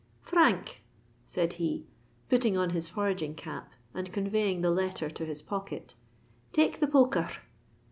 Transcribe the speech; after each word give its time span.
"Frank," 0.23 0.81
said 1.25 1.53
he, 1.53 1.85
putting 2.27 2.57
on 2.57 2.71
his 2.71 2.89
foraging 2.89 3.35
cap 3.35 3.73
and 3.93 4.11
conveying 4.11 4.61
the 4.63 4.71
letter 4.71 5.11
to 5.11 5.25
his 5.27 5.43
pocket, 5.43 5.93
"take 6.51 6.79
the 6.79 6.87
poker 6.87 7.19
r." 7.19 7.31